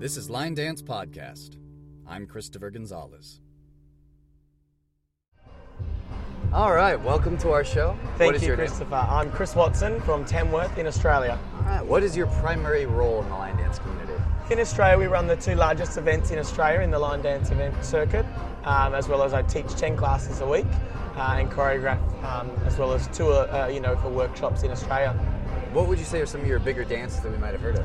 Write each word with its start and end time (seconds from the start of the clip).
This 0.00 0.16
is 0.16 0.30
Line 0.30 0.54
Dance 0.54 0.80
Podcast. 0.80 1.58
I'm 2.06 2.26
Christopher 2.26 2.70
Gonzalez. 2.70 3.38
All 6.54 6.72
right, 6.72 6.98
welcome 6.98 7.36
to 7.36 7.50
our 7.50 7.64
show. 7.64 7.94
Thank 8.16 8.28
what 8.28 8.36
is 8.36 8.40
you, 8.40 8.48
your 8.48 8.56
name? 8.56 8.68
Christopher. 8.68 8.94
I'm 8.94 9.30
Chris 9.30 9.54
Watson 9.54 10.00
from 10.00 10.24
Tamworth 10.24 10.78
in 10.78 10.86
Australia. 10.86 11.38
All 11.54 11.62
right, 11.64 11.84
what 11.84 12.02
is 12.02 12.16
your 12.16 12.28
primary 12.28 12.86
role 12.86 13.20
in 13.20 13.28
the 13.28 13.34
line 13.34 13.58
dance 13.58 13.78
community? 13.78 14.14
In 14.50 14.58
Australia, 14.58 14.96
we 14.96 15.06
run 15.06 15.26
the 15.26 15.36
two 15.36 15.54
largest 15.54 15.98
events 15.98 16.30
in 16.30 16.38
Australia 16.38 16.80
in 16.80 16.90
the 16.90 16.98
line 16.98 17.20
dance 17.20 17.50
event 17.50 17.84
circuit, 17.84 18.24
um, 18.64 18.94
as 18.94 19.06
well 19.06 19.22
as 19.22 19.34
I 19.34 19.42
teach 19.42 19.68
10 19.76 19.98
classes 19.98 20.40
a 20.40 20.46
week 20.46 20.64
uh, 21.16 21.36
and 21.36 21.50
choreograph, 21.50 22.00
um, 22.24 22.50
as 22.64 22.78
well 22.78 22.94
as 22.94 23.06
tour, 23.08 23.46
uh, 23.52 23.68
you 23.68 23.80
know, 23.80 23.96
for 23.98 24.08
workshops 24.08 24.62
in 24.62 24.70
Australia. 24.70 25.12
What 25.74 25.88
would 25.88 25.98
you 25.98 26.06
say 26.06 26.22
are 26.22 26.26
some 26.26 26.40
of 26.40 26.46
your 26.46 26.58
bigger 26.58 26.84
dances 26.84 27.20
that 27.20 27.30
we 27.30 27.36
might 27.36 27.52
have 27.52 27.60
heard 27.60 27.76
of? 27.76 27.84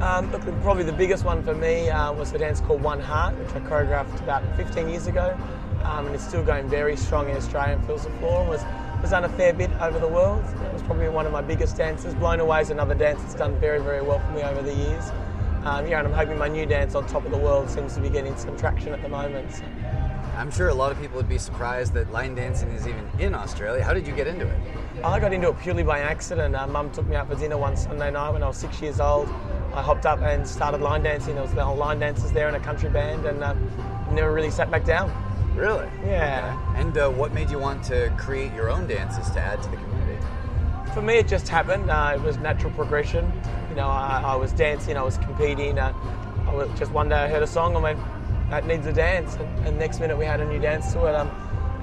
Um, 0.00 0.30
look, 0.32 0.42
probably 0.62 0.84
the 0.84 0.92
biggest 0.92 1.24
one 1.24 1.42
for 1.42 1.54
me 1.54 1.88
uh, 1.88 2.12
was 2.12 2.32
the 2.32 2.38
dance 2.38 2.60
called 2.60 2.82
One 2.82 3.00
Heart, 3.00 3.38
which 3.38 3.50
I 3.50 3.60
choreographed 3.60 4.20
about 4.20 4.42
15 4.56 4.88
years 4.88 5.06
ago, 5.06 5.38
um, 5.84 6.06
and 6.06 6.14
it's 6.14 6.26
still 6.26 6.42
going 6.42 6.68
very 6.68 6.96
strong 6.96 7.28
in 7.30 7.36
Australia 7.36 7.74
and 7.74 7.86
fills 7.86 8.04
the 8.04 8.10
floor. 8.18 8.40
And 8.40 8.50
was 8.50 8.62
was 9.00 9.10
done 9.10 9.24
a 9.24 9.28
fair 9.28 9.52
bit 9.52 9.70
over 9.80 9.98
the 9.98 10.08
world. 10.08 10.42
It 10.64 10.72
was 10.72 10.82
probably 10.82 11.10
one 11.10 11.26
of 11.26 11.32
my 11.32 11.42
biggest 11.42 11.76
dances. 11.76 12.14
Blown 12.14 12.40
Away 12.40 12.62
is 12.62 12.70
another 12.70 12.94
dance 12.94 13.20
that's 13.20 13.34
done 13.34 13.54
very, 13.60 13.78
very 13.78 14.00
well 14.00 14.18
for 14.18 14.32
me 14.32 14.42
over 14.42 14.62
the 14.62 14.74
years. 14.74 15.10
Um, 15.64 15.86
yeah, 15.86 15.98
and 15.98 16.08
I'm 16.08 16.14
hoping 16.14 16.38
my 16.38 16.48
new 16.48 16.64
dance 16.64 16.94
on 16.94 17.06
top 17.06 17.26
of 17.26 17.30
the 17.30 17.36
world 17.36 17.68
seems 17.68 17.94
to 17.96 18.00
be 18.00 18.08
getting 18.08 18.34
some 18.36 18.56
traction 18.56 18.94
at 18.94 19.02
the 19.02 19.10
moment. 19.10 19.52
So. 19.52 19.64
I'm 20.36 20.50
sure 20.50 20.70
a 20.70 20.74
lot 20.74 20.90
of 20.90 20.98
people 20.98 21.16
would 21.16 21.28
be 21.28 21.36
surprised 21.36 21.92
that 21.94 22.10
line 22.12 22.34
dancing 22.34 22.70
is 22.70 22.88
even 22.88 23.06
in 23.18 23.34
Australia. 23.34 23.84
How 23.84 23.92
did 23.92 24.06
you 24.06 24.14
get 24.14 24.26
into 24.26 24.48
it? 24.48 24.58
I 25.04 25.20
got 25.20 25.34
into 25.34 25.50
it 25.50 25.60
purely 25.60 25.82
by 25.82 26.00
accident. 26.00 26.56
Uh, 26.56 26.66
Mum 26.66 26.90
took 26.90 27.06
me 27.06 27.14
out 27.14 27.28
for 27.28 27.34
dinner 27.34 27.58
one 27.58 27.76
Sunday 27.76 28.10
night 28.10 28.30
when 28.30 28.42
I 28.42 28.48
was 28.48 28.56
six 28.56 28.80
years 28.80 29.00
old. 29.00 29.28
I 29.76 29.82
hopped 29.82 30.06
up 30.06 30.20
and 30.20 30.46
started 30.46 30.80
line 30.80 31.02
dancing. 31.02 31.34
There 31.34 31.42
was 31.42 31.52
the 31.52 31.64
whole 31.64 31.76
line 31.76 31.98
dancers 31.98 32.30
there 32.32 32.48
in 32.48 32.54
a 32.54 32.60
country 32.60 32.88
band, 32.88 33.26
and 33.26 33.42
uh, 33.42 33.54
never 34.12 34.32
really 34.32 34.50
sat 34.50 34.70
back 34.70 34.84
down. 34.84 35.12
Really? 35.56 35.88
Yeah. 36.04 36.58
And 36.76 36.96
uh, 36.96 37.10
what 37.10 37.32
made 37.32 37.50
you 37.50 37.58
want 37.58 37.82
to 37.84 38.12
create 38.16 38.52
your 38.54 38.70
own 38.70 38.86
dances 38.86 39.30
to 39.30 39.40
add 39.40 39.62
to 39.62 39.68
the 39.70 39.76
community? 39.76 40.18
For 40.92 41.02
me, 41.02 41.14
it 41.14 41.26
just 41.26 41.48
happened. 41.48 41.90
Uh, 41.90 42.12
it 42.14 42.22
was 42.22 42.38
natural 42.38 42.72
progression. 42.72 43.32
You 43.68 43.76
know, 43.76 43.88
I, 43.88 44.22
I 44.24 44.36
was 44.36 44.52
dancing, 44.52 44.96
I 44.96 45.02
was 45.02 45.18
competing. 45.18 45.78
Uh, 45.78 45.92
I 46.46 46.54
was, 46.54 46.78
just 46.78 46.92
one 46.92 47.08
day 47.08 47.16
I 47.16 47.28
heard 47.28 47.42
a 47.42 47.46
song 47.46 47.74
and 47.74 47.82
went, 47.82 47.98
that 48.50 48.66
needs 48.66 48.86
a 48.86 48.92
dance. 48.92 49.34
And, 49.34 49.66
and 49.66 49.78
next 49.78 49.98
minute 49.98 50.16
we 50.16 50.24
had 50.24 50.40
a 50.40 50.44
new 50.44 50.60
dance 50.60 50.92
to 50.92 51.06
it. 51.06 51.14
Um, 51.14 51.30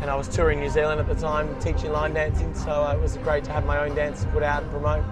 and 0.01 0.09
I 0.09 0.15
was 0.15 0.27
touring 0.27 0.59
New 0.59 0.69
Zealand 0.69 0.99
at 0.99 1.07
the 1.07 1.15
time, 1.15 1.59
teaching 1.59 1.91
line 1.91 2.13
dancing. 2.13 2.55
So 2.55 2.71
uh, 2.71 2.93
it 2.93 3.01
was 3.01 3.17
great 3.17 3.43
to 3.45 3.51
have 3.51 3.65
my 3.65 3.79
own 3.85 3.95
dance 3.95 4.21
to 4.23 4.27
put 4.29 4.43
out 4.43 4.63
and 4.63 4.71
promote. 4.71 5.03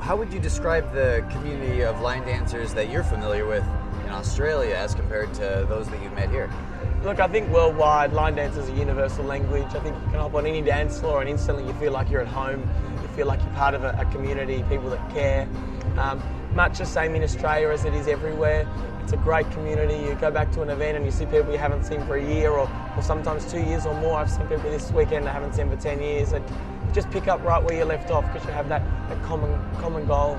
How 0.00 0.16
would 0.16 0.32
you 0.32 0.40
describe 0.40 0.92
the 0.92 1.24
community 1.30 1.82
of 1.82 2.00
line 2.00 2.26
dancers 2.26 2.74
that 2.74 2.90
you're 2.90 3.04
familiar 3.04 3.46
with 3.46 3.64
in 4.04 4.10
Australia 4.10 4.74
as 4.74 4.96
compared 4.96 5.32
to 5.34 5.64
those 5.68 5.88
that 5.90 6.02
you've 6.02 6.12
met 6.14 6.28
here? 6.30 6.50
Look, 7.04 7.20
I 7.20 7.28
think 7.28 7.48
worldwide, 7.50 8.12
line 8.12 8.34
dance 8.34 8.56
is 8.56 8.68
a 8.68 8.72
universal 8.72 9.24
language. 9.24 9.66
I 9.68 9.78
think 9.78 9.94
you 9.94 10.10
can 10.10 10.14
hop 10.14 10.34
on 10.34 10.44
any 10.44 10.60
dance 10.60 10.98
floor 10.98 11.20
and 11.20 11.30
instantly 11.30 11.64
you 11.64 11.72
feel 11.74 11.92
like 11.92 12.10
you're 12.10 12.20
at 12.20 12.26
home. 12.26 12.68
You 13.00 13.08
feel 13.08 13.26
like 13.28 13.40
you're 13.40 13.54
part 13.54 13.74
of 13.74 13.84
a, 13.84 13.96
a 13.98 14.04
community, 14.06 14.64
people 14.68 14.90
that 14.90 15.10
care. 15.10 15.48
Um, 15.96 16.20
much 16.52 16.78
the 16.78 16.84
same 16.84 17.14
in 17.14 17.22
Australia 17.22 17.68
as 17.68 17.84
it 17.84 17.94
is 17.94 18.08
everywhere. 18.08 18.66
It's 19.04 19.12
a 19.12 19.18
great 19.18 19.48
community. 19.52 19.94
You 19.94 20.14
go 20.16 20.32
back 20.32 20.50
to 20.52 20.62
an 20.62 20.70
event 20.70 20.96
and 20.96 21.06
you 21.06 21.12
see 21.12 21.26
people 21.26 21.52
you 21.52 21.58
haven't 21.58 21.84
seen 21.84 22.04
for 22.06 22.16
a 22.16 22.24
year 22.24 22.50
or, 22.50 22.68
or 22.96 23.02
sometimes 23.02 23.50
two 23.50 23.62
years 23.62 23.86
or 23.86 23.94
more. 23.94 24.18
I've 24.18 24.30
seen 24.30 24.46
people 24.48 24.70
this 24.70 24.90
weekend 24.90 25.28
I 25.28 25.32
haven't 25.32 25.54
seen 25.54 25.70
for 25.70 25.76
10 25.76 26.02
years. 26.02 26.32
And 26.32 26.44
just 26.92 27.10
pick 27.10 27.28
up 27.28 27.42
right 27.44 27.62
where 27.62 27.76
you 27.76 27.84
left 27.84 28.10
off 28.10 28.24
because 28.32 28.46
you 28.46 28.52
have 28.52 28.68
that, 28.68 28.82
that 29.08 29.22
common, 29.22 29.58
common 29.76 30.06
goal. 30.06 30.34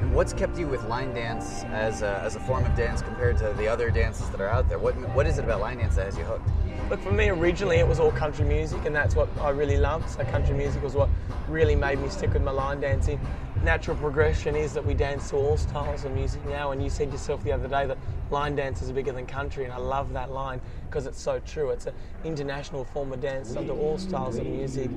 And 0.00 0.14
what's 0.14 0.32
kept 0.32 0.58
you 0.58 0.66
with 0.66 0.84
line 0.84 1.14
dance 1.14 1.64
as 1.64 2.02
a, 2.02 2.20
as 2.22 2.36
a 2.36 2.40
form 2.40 2.64
of 2.64 2.74
dance 2.76 3.00
compared 3.00 3.38
to 3.38 3.54
the 3.56 3.66
other 3.66 3.90
dances 3.90 4.28
that 4.30 4.40
are 4.40 4.48
out 4.48 4.68
there? 4.68 4.78
What, 4.78 4.94
what 5.14 5.26
is 5.26 5.38
it 5.38 5.44
about 5.44 5.60
line 5.60 5.78
dance 5.78 5.96
that 5.96 6.06
has 6.06 6.18
you 6.18 6.24
hooked? 6.24 6.48
Look, 6.88 7.00
for 7.00 7.10
me, 7.10 7.30
originally 7.30 7.78
it 7.78 7.88
was 7.88 7.98
all 7.98 8.12
country 8.12 8.44
music, 8.44 8.84
and 8.84 8.94
that's 8.94 9.16
what 9.16 9.28
I 9.40 9.50
really 9.50 9.76
loved. 9.76 10.08
So, 10.08 10.24
country 10.26 10.54
music 10.54 10.84
was 10.84 10.94
what 10.94 11.08
really 11.48 11.74
made 11.74 11.98
me 11.98 12.08
stick 12.08 12.32
with 12.32 12.42
my 12.42 12.52
line 12.52 12.78
dancing. 12.78 13.18
Natural 13.64 13.96
progression 13.96 14.54
is 14.54 14.72
that 14.74 14.84
we 14.84 14.94
dance 14.94 15.30
to 15.30 15.36
all 15.36 15.56
styles 15.56 16.04
of 16.04 16.12
music 16.12 16.46
now, 16.46 16.70
and 16.70 16.80
you 16.80 16.88
said 16.88 17.10
yourself 17.10 17.42
the 17.42 17.50
other 17.50 17.66
day 17.66 17.86
that 17.86 17.98
line 18.30 18.54
dances 18.54 18.88
are 18.88 18.92
bigger 18.92 19.10
than 19.10 19.26
country, 19.26 19.64
and 19.64 19.72
I 19.72 19.78
love 19.78 20.12
that 20.12 20.30
line 20.30 20.60
because 20.88 21.08
it's 21.08 21.20
so 21.20 21.40
true. 21.40 21.70
It's 21.70 21.86
an 21.86 21.94
international 22.22 22.84
form 22.84 23.12
of 23.12 23.20
dance 23.20 23.54
to 23.54 23.68
all 23.72 23.98
styles 23.98 24.38
of 24.38 24.46
music. 24.46 24.88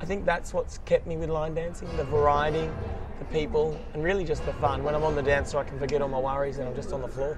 I 0.00 0.04
think 0.04 0.24
that's 0.24 0.54
what's 0.54 0.78
kept 0.84 1.08
me 1.08 1.16
with 1.16 1.28
line 1.28 1.54
dancing 1.54 1.88
the 1.96 2.04
variety, 2.04 2.70
the 3.18 3.24
people, 3.32 3.76
and 3.94 4.04
really 4.04 4.24
just 4.24 4.46
the 4.46 4.52
fun. 4.54 4.84
When 4.84 4.94
I'm 4.94 5.02
on 5.02 5.16
the 5.16 5.22
dance 5.22 5.50
floor, 5.50 5.64
I 5.64 5.68
can 5.68 5.80
forget 5.80 6.02
all 6.02 6.08
my 6.08 6.20
worries 6.20 6.58
and 6.58 6.68
I'm 6.68 6.76
just 6.76 6.92
on 6.92 7.02
the 7.02 7.08
floor. 7.08 7.36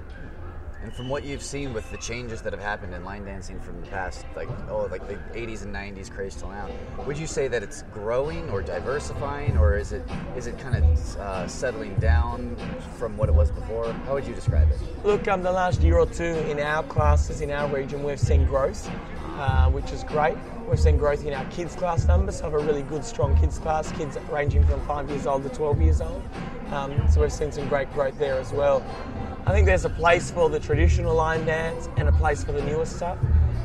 And 0.85 0.93
from 0.93 1.09
what 1.09 1.25
you've 1.25 1.41
seen 1.41 1.73
with 1.73 1.89
the 1.89 1.97
changes 1.97 2.43
that 2.43 2.53
have 2.53 2.61
happened 2.61 2.93
in 2.93 3.03
line 3.03 3.25
dancing 3.25 3.59
from 3.59 3.81
the 3.81 3.87
past, 3.87 4.23
like 4.35 4.47
oh, 4.69 4.87
like 4.91 5.07
the 5.07 5.15
80s 5.35 5.63
and 5.63 5.73
90s 5.73 6.11
craze 6.11 6.35
till 6.35 6.49
now, 6.49 6.69
would 7.07 7.17
you 7.17 7.25
say 7.25 7.47
that 7.47 7.63
it's 7.63 7.81
growing 7.91 8.47
or 8.51 8.61
diversifying, 8.61 9.57
or 9.57 9.79
is 9.79 9.93
it 9.93 10.03
is 10.37 10.45
it 10.45 10.59
kind 10.59 10.75
of 10.75 11.17
uh, 11.17 11.47
settling 11.47 11.95
down 11.95 12.55
from 12.99 13.17
what 13.17 13.29
it 13.29 13.31
was 13.33 13.49
before? 13.49 13.93
How 14.05 14.13
would 14.13 14.27
you 14.27 14.35
describe 14.35 14.69
it? 14.69 14.77
Look, 15.03 15.27
um, 15.27 15.41
the 15.41 15.51
last 15.51 15.81
year 15.81 15.97
or 15.97 16.05
two 16.05 16.23
in 16.23 16.59
our 16.59 16.83
classes 16.83 17.41
in 17.41 17.49
our 17.49 17.67
region, 17.75 18.03
we've 18.03 18.19
seen 18.19 18.45
growth, 18.45 18.87
uh, 19.39 19.67
which 19.71 19.91
is 19.91 20.03
great. 20.03 20.37
We've 20.69 20.79
seen 20.79 20.97
growth 20.97 21.25
in 21.25 21.33
our 21.33 21.45
kids 21.45 21.75
class 21.75 22.05
numbers. 22.05 22.37
So 22.37 22.43
have 22.43 22.53
a 22.53 22.59
really 22.59 22.83
good, 22.83 23.03
strong 23.03 23.35
kids 23.39 23.57
class. 23.57 23.91
Kids 23.93 24.19
ranging 24.29 24.63
from 24.65 24.85
five 24.85 25.09
years 25.09 25.25
old 25.25 25.41
to 25.43 25.49
12 25.49 25.81
years 25.81 26.01
old. 26.01 26.21
Um, 26.71 26.93
so 27.09 27.21
we've 27.21 27.33
seen 27.33 27.51
some 27.51 27.67
great 27.69 27.91
growth 27.93 28.19
there 28.19 28.39
as 28.39 28.51
well. 28.51 28.85
I 29.47 29.51
think 29.51 29.67
there's 29.67 29.85
a 29.85 29.91
place 29.91 30.31
for 30.31 30.49
the 30.49 30.59
traditional 30.59 31.13
line 31.13 31.45
dance 31.45 31.87
and 31.97 32.09
a 32.09 32.11
place 32.11 32.43
for 32.43 32.51
the 32.51 32.63
newer 32.63 32.85
stuff. 32.85 33.19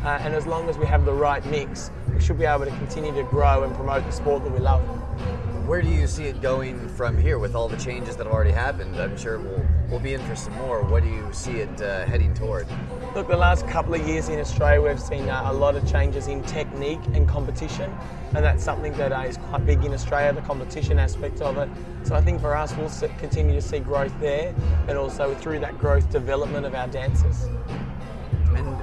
Uh, 0.05 0.19
and 0.21 0.35
as 0.35 0.47
long 0.47 0.69
as 0.69 0.77
we 0.77 0.85
have 0.85 1.07
the 1.07 1.13
right 1.13 1.43
mix, 1.47 1.91
we 2.13 2.21
should 2.21 2.39
be 2.39 2.45
able 2.45 2.67
to 2.67 2.71
continue 2.73 3.15
to 3.15 3.23
grow 3.23 3.65
and 3.65 3.75
promote 3.75 4.05
the 4.05 4.13
sport 4.13 4.45
that 4.45 4.53
we 4.53 4.59
love. 4.59 4.83
Where 5.67 5.81
do 5.81 5.89
you 5.89 6.07
see 6.07 6.25
it 6.25 6.43
going 6.43 6.87
from 6.91 7.17
here 7.17 7.39
with 7.39 7.55
all 7.55 7.67
the 7.67 7.79
changes 7.79 8.15
that 8.17 8.27
have 8.27 8.35
already 8.35 8.51
happened? 8.51 8.95
I'm 8.97 9.17
sure 9.17 9.39
we'll, 9.39 9.67
we'll 9.89 10.01
be 10.01 10.13
in 10.13 10.21
for 10.27 10.37
some 10.37 10.53
more. 10.57 10.83
What 10.83 11.03
do 11.03 11.09
you 11.09 11.27
see 11.33 11.61
it 11.61 11.81
uh, 11.81 12.05
heading 12.05 12.35
toward? 12.35 12.67
Look, 13.13 13.27
the 13.27 13.37
last 13.37 13.67
couple 13.67 13.95
of 13.95 14.07
years 14.07 14.29
in 14.29 14.39
Australia, 14.39 14.81
we've 14.81 15.01
seen 15.01 15.29
uh, 15.29 15.43
a 15.47 15.53
lot 15.53 15.75
of 15.75 15.85
changes 15.91 16.29
in 16.29 16.45
technique 16.45 17.01
and 17.13 17.27
competition, 17.27 17.93
and 18.37 18.45
that's 18.45 18.63
something 18.63 18.93
that 18.93 19.11
uh, 19.11 19.23
is 19.23 19.37
quite 19.37 19.67
big 19.67 19.85
in 19.85 19.93
Australia, 19.93 20.33
the 20.33 20.47
competition 20.47 20.97
aspect 21.01 21.41
of 21.41 21.59
it. 21.59 21.69
So 22.05 22.15
I 22.15 22.21
think 22.21 22.41
for 22.41 22.55
us, 22.55 22.73
we'll 22.77 22.89
continue 23.19 23.53
to 23.55 23.61
see 23.61 23.81
growth 23.81 24.13
there, 24.21 24.55
and 24.87 24.97
also 24.97 25.35
through 25.35 25.59
that 25.59 25.77
growth, 25.77 26.09
development 26.09 26.65
of 26.67 26.77
our 26.77 26.87
dancers. 26.87 27.49
And 28.55 28.81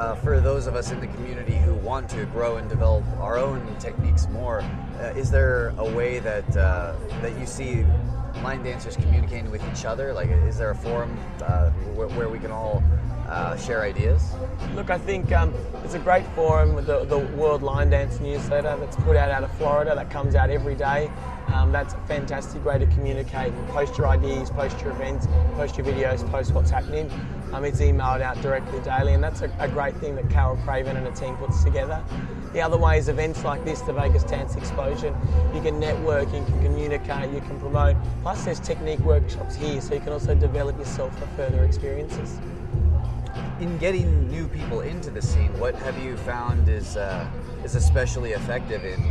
uh, 0.00 0.14
for 0.14 0.40
those 0.40 0.66
of 0.66 0.74
us 0.74 0.90
in 0.90 0.98
the 0.98 1.08
community 1.08 1.56
who 1.56 1.74
want 1.74 2.08
to 2.10 2.24
grow 2.24 2.56
and 2.56 2.70
develop 2.70 3.04
our 3.18 3.36
own 3.36 3.76
techniques 3.78 4.26
more, 4.28 4.64
uh, 5.00 5.12
is 5.16 5.30
there 5.30 5.74
a 5.78 5.84
way 5.84 6.18
that 6.20 6.56
uh, 6.56 6.94
that 7.22 7.38
you 7.38 7.46
see 7.46 7.84
line 8.42 8.62
dancers 8.62 8.96
communicating 8.96 9.50
with 9.50 9.62
each 9.72 9.84
other? 9.84 10.12
Like, 10.12 10.28
is 10.30 10.58
there 10.58 10.70
a 10.70 10.74
forum 10.74 11.16
uh, 11.42 11.70
where, 11.94 12.08
where 12.08 12.28
we 12.28 12.38
can 12.38 12.50
all 12.50 12.82
uh, 13.28 13.56
share 13.56 13.82
ideas? 13.82 14.32
Look, 14.74 14.90
I 14.90 14.98
think 14.98 15.32
um, 15.32 15.52
it's 15.84 15.94
a 15.94 15.98
great 15.98 16.26
forum 16.34 16.74
with 16.74 16.86
the, 16.86 17.04
the 17.04 17.18
World 17.18 17.62
Line 17.62 17.90
Dance 17.90 18.20
newsletter 18.20 18.76
that's 18.78 18.96
put 18.96 19.16
out 19.16 19.30
out 19.30 19.44
of 19.44 19.56
Florida 19.56 19.94
that 19.94 20.10
comes 20.10 20.34
out 20.34 20.50
every 20.50 20.74
day. 20.74 21.10
Um, 21.48 21.72
that's 21.72 21.94
a 21.94 21.98
fantastic 22.08 22.64
way 22.64 22.78
to 22.78 22.86
communicate 22.86 23.52
post 23.68 23.98
your 23.98 24.08
ideas, 24.08 24.50
post 24.50 24.80
your 24.80 24.90
events, 24.90 25.26
post 25.54 25.76
your 25.76 25.86
videos, 25.86 26.28
post 26.30 26.52
what's 26.52 26.70
happening. 26.70 27.10
Um, 27.52 27.64
it's 27.64 27.80
emailed 27.80 28.20
out 28.20 28.40
directly 28.42 28.80
daily, 28.80 29.14
and 29.14 29.22
that's 29.22 29.42
a, 29.42 29.50
a 29.58 29.68
great 29.68 29.96
thing 29.96 30.16
that 30.16 30.28
Carol 30.28 30.56
Craven 30.64 30.96
and 30.96 31.06
her 31.06 31.12
team 31.12 31.36
puts 31.36 31.62
together. 31.62 32.02
The 32.52 32.60
other 32.60 32.76
way 32.76 32.98
is 32.98 33.08
events 33.08 33.44
like 33.44 33.64
this, 33.64 33.80
the 33.82 33.92
Vegas 33.92 34.24
Dance 34.24 34.56
Explosion. 34.56 35.14
You 35.54 35.60
can 35.60 35.78
network, 35.78 36.26
you 36.32 36.44
can 36.44 36.62
communicate, 36.62 37.30
you 37.32 37.40
can 37.40 37.60
promote. 37.60 37.96
Plus, 38.22 38.44
there's 38.44 38.60
technique 38.60 39.00
workshops 39.00 39.54
here, 39.54 39.80
so 39.80 39.94
you 39.94 40.00
can 40.00 40.12
also 40.12 40.34
develop 40.34 40.78
yourself 40.78 41.16
for 41.18 41.26
further 41.36 41.64
experiences. 41.64 42.38
In 43.60 43.76
getting 43.78 44.28
new 44.28 44.48
people 44.48 44.80
into 44.80 45.10
the 45.10 45.22
scene, 45.22 45.58
what 45.58 45.74
have 45.76 45.98
you 46.02 46.16
found 46.18 46.68
is 46.68 46.96
uh, 46.96 47.26
is 47.64 47.74
especially 47.74 48.32
effective 48.32 48.84
in 48.84 49.02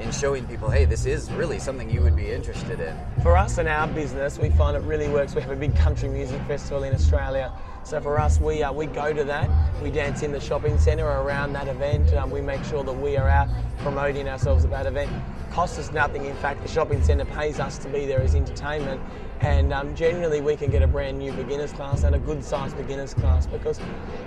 in 0.00 0.10
showing 0.12 0.46
people, 0.46 0.70
hey, 0.70 0.84
this 0.84 1.06
is 1.06 1.30
really 1.32 1.58
something 1.58 1.90
you 1.90 2.00
would 2.00 2.16
be 2.16 2.30
interested 2.30 2.80
in? 2.80 2.96
For 3.22 3.36
us 3.36 3.58
in 3.58 3.66
our 3.66 3.86
business, 3.86 4.38
we 4.38 4.50
find 4.50 4.76
it 4.76 4.82
really 4.82 5.08
works. 5.08 5.34
We 5.34 5.42
have 5.42 5.50
a 5.50 5.56
big 5.56 5.76
country 5.76 6.08
music 6.08 6.40
festival 6.42 6.84
in 6.84 6.94
Australia. 6.94 7.52
So 7.84 8.00
for 8.00 8.18
us, 8.20 8.40
we 8.40 8.62
uh, 8.62 8.72
we 8.72 8.86
go 8.86 9.12
to 9.12 9.24
that. 9.24 9.48
We 9.82 9.90
dance 9.90 10.22
in 10.22 10.32
the 10.32 10.40
shopping 10.40 10.78
centre 10.78 11.06
around 11.06 11.52
that 11.54 11.68
event. 11.68 12.12
Um, 12.14 12.30
we 12.30 12.40
make 12.40 12.62
sure 12.64 12.84
that 12.84 12.92
we 12.92 13.16
are 13.16 13.28
out 13.28 13.48
promoting 13.78 14.28
ourselves 14.28 14.64
at 14.64 14.70
that 14.70 14.86
event. 14.86 15.10
Costs 15.50 15.78
us 15.78 15.92
nothing. 15.92 16.26
In 16.26 16.36
fact, 16.36 16.62
the 16.62 16.68
shopping 16.68 17.02
centre 17.02 17.24
pays 17.24 17.58
us 17.58 17.76
to 17.78 17.88
be 17.88 18.06
there 18.06 18.20
as 18.20 18.34
entertainment. 18.34 19.00
And 19.40 19.72
um, 19.72 19.96
generally, 19.96 20.40
we 20.40 20.54
can 20.54 20.70
get 20.70 20.82
a 20.82 20.86
brand 20.86 21.18
new 21.18 21.32
beginners 21.32 21.72
class 21.72 22.04
and 22.04 22.14
a 22.14 22.18
good 22.18 22.44
sized 22.44 22.76
beginners 22.76 23.14
class 23.14 23.46
because 23.46 23.80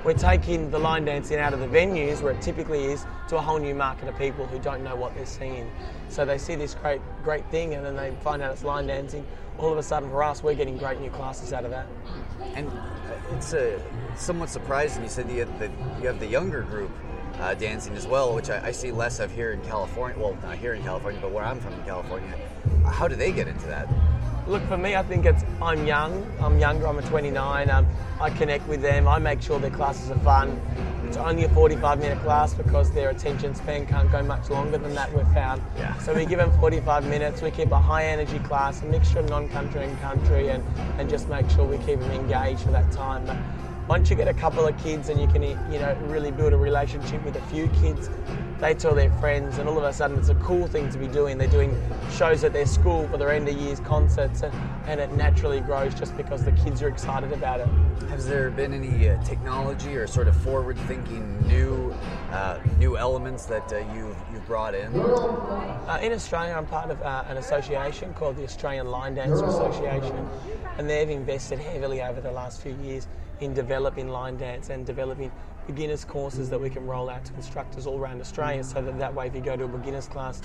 we're 0.03 0.13
taking 0.13 0.71
the 0.71 0.79
line 0.79 1.05
dancing 1.05 1.37
out 1.37 1.53
of 1.53 1.59
the 1.59 1.67
venues 1.67 2.21
where 2.21 2.33
it 2.33 2.41
typically 2.41 2.85
is 2.85 3.05
to 3.27 3.37
a 3.37 3.41
whole 3.41 3.59
new 3.59 3.75
market 3.75 4.09
of 4.09 4.17
people 4.17 4.47
who 4.47 4.57
don't 4.59 4.83
know 4.83 4.95
what 4.95 5.13
they're 5.15 5.25
seeing. 5.25 5.69
So 6.09 6.25
they 6.25 6.39
see 6.39 6.55
this 6.55 6.73
great, 6.73 6.99
great 7.23 7.49
thing 7.51 7.75
and 7.75 7.85
then 7.85 7.95
they 7.95 8.11
find 8.21 8.41
out 8.41 8.51
it's 8.51 8.63
line 8.63 8.87
dancing. 8.87 9.25
all 9.59 9.71
of 9.71 9.77
a 9.77 9.83
sudden 9.83 10.09
for 10.09 10.23
us, 10.23 10.41
we're 10.41 10.55
getting 10.55 10.77
great 10.77 10.99
new 10.99 11.11
classes 11.11 11.53
out 11.53 11.63
of 11.63 11.71
that. 11.71 11.85
And 12.55 12.67
uh, 12.67 13.35
it's 13.35 13.53
a 13.53 13.79
somewhat 14.17 14.49
surprising. 14.49 15.03
You 15.03 15.09
said 15.09 15.29
the, 15.29 15.35
you 16.01 16.07
have 16.07 16.19
the 16.19 16.27
younger 16.27 16.63
group 16.63 16.91
uh, 17.39 17.53
dancing 17.55 17.95
as 17.95 18.07
well, 18.07 18.33
which 18.33 18.49
I, 18.49 18.67
I, 18.67 18.71
see 18.71 18.91
less 18.91 19.19
of 19.19 19.31
here 19.31 19.51
in 19.51 19.61
California. 19.61 20.17
Well, 20.19 20.37
not 20.43 20.57
here 20.57 20.73
in 20.73 20.83
California, 20.83 21.19
but 21.21 21.31
where 21.31 21.43
I'm 21.43 21.59
from 21.59 21.73
in 21.73 21.83
California. 21.83 22.29
How 22.85 23.07
do 23.07 23.15
they 23.15 23.31
get 23.31 23.47
into 23.47 23.67
that? 23.67 23.87
Look, 24.47 24.63
for 24.67 24.77
me, 24.77 24.95
I 24.95 25.03
think 25.03 25.25
it's 25.25 25.43
I'm 25.61 25.87
young. 25.87 26.29
I'm 26.41 26.59
younger. 26.59 26.87
I'm 26.87 26.99
a 26.99 27.01
29. 27.01 27.69
Um, 27.69 27.87
I 28.19 28.29
connect 28.29 28.67
with 28.67 28.81
them. 28.81 29.07
I 29.07 29.17
make 29.17 29.41
sure 29.41 29.57
their 29.57 29.71
classes 29.71 30.11
are 30.11 30.19
fun. 30.19 30.59
It's 31.07 31.17
only 31.17 31.43
a 31.43 31.49
45 31.49 31.99
minute 31.99 32.19
class 32.23 32.53
because 32.53 32.91
their 32.91 33.11
attention 33.11 33.53
span 33.55 33.85
can't 33.85 34.11
go 34.11 34.23
much 34.23 34.49
longer 34.49 34.77
than 34.77 34.95
that, 34.95 35.13
we've 35.13 35.27
found. 35.27 35.61
Yeah. 35.77 35.97
So 35.99 36.13
we 36.13 36.25
give 36.25 36.39
them 36.39 36.51
45 36.59 37.05
minutes. 37.05 37.41
We 37.41 37.51
keep 37.51 37.71
a 37.71 37.79
high 37.79 38.05
energy 38.05 38.39
class, 38.39 38.81
a 38.81 38.85
mixture 38.85 39.19
of 39.19 39.29
non 39.29 39.47
country 39.49 39.83
and 39.85 39.99
country, 40.01 40.49
and, 40.49 40.63
and 40.97 41.09
just 41.09 41.29
make 41.29 41.49
sure 41.49 41.65
we 41.65 41.77
keep 41.77 41.99
them 41.99 42.11
engaged 42.11 42.61
for 42.61 42.71
that 42.71 42.91
time. 42.91 43.25
But 43.25 43.37
once 43.87 44.09
you 44.09 44.15
get 44.15 44.27
a 44.27 44.33
couple 44.33 44.65
of 44.65 44.77
kids 44.81 45.09
and 45.09 45.19
you 45.19 45.27
can, 45.27 45.43
you 45.43 45.79
know, 45.79 45.97
really 46.03 46.31
build 46.31 46.53
a 46.53 46.57
relationship 46.57 47.23
with 47.25 47.35
a 47.35 47.41
few 47.47 47.67
kids, 47.81 48.09
they 48.59 48.73
tell 48.73 48.95
their 48.95 49.11
friends, 49.19 49.57
and 49.57 49.67
all 49.67 49.77
of 49.77 49.83
a 49.83 49.91
sudden 49.91 50.17
it's 50.17 50.29
a 50.29 50.35
cool 50.35 50.67
thing 50.67 50.89
to 50.89 50.97
be 50.97 51.07
doing. 51.07 51.37
They're 51.37 51.49
doing 51.49 51.77
shows 52.11 52.45
at 52.45 52.53
their 52.53 52.65
school 52.65 53.07
for 53.09 53.17
their 53.17 53.31
end 53.31 53.49
of 53.49 53.55
years 53.55 53.81
concerts, 53.81 54.41
and, 54.41 54.53
and 54.87 55.01
it 55.01 55.11
naturally 55.13 55.59
grows 55.59 55.93
just 55.93 56.15
because 56.15 56.45
the 56.45 56.53
kids 56.53 56.81
are 56.81 56.87
excited 56.87 57.33
about 57.33 57.59
it. 57.59 57.67
Has 58.09 58.25
there 58.25 58.49
been 58.51 58.73
any 58.73 59.09
uh, 59.09 59.21
technology 59.23 59.97
or 59.97 60.07
sort 60.07 60.29
of 60.29 60.35
forward-thinking 60.37 61.45
new 61.47 61.93
uh, 62.31 62.59
new 62.77 62.97
elements 62.97 63.45
that 63.47 63.73
uh, 63.73 63.79
you've 63.93 64.15
you've 64.31 64.45
brought 64.47 64.75
in? 64.75 64.95
Uh, 64.95 65.99
in 66.01 66.13
Australia, 66.13 66.53
I'm 66.55 66.65
part 66.65 66.89
of 66.89 67.01
uh, 67.01 67.25
an 67.27 67.37
association 67.37 68.13
called 68.13 68.37
the 68.37 68.43
Australian 68.43 68.87
Line 68.91 69.15
Dancer 69.15 69.45
Association, 69.45 70.29
and 70.77 70.89
they've 70.89 71.09
invested 71.09 71.59
heavily 71.59 72.01
over 72.01 72.21
the 72.21 72.31
last 72.31 72.61
few 72.61 72.75
years 72.83 73.07
in 73.39 73.53
developing 73.53 74.07
line 74.07 74.37
dance 74.37 74.69
and 74.69 74.85
developing 74.85 75.31
beginners 75.67 76.03
courses 76.03 76.49
that 76.49 76.59
we 76.59 76.69
can 76.69 76.85
roll 76.85 77.09
out 77.09 77.23
to 77.25 77.33
instructors 77.35 77.87
all 77.87 77.97
around 77.97 78.19
Australia 78.19 78.63
so 78.63 78.81
that 78.81 78.97
that 78.99 79.13
way 79.13 79.27
if 79.27 79.35
you 79.35 79.41
go 79.41 79.55
to 79.55 79.63
a 79.63 79.67
beginners 79.67 80.07
class 80.07 80.41